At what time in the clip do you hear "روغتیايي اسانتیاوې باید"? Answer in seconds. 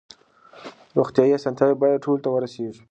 0.97-2.03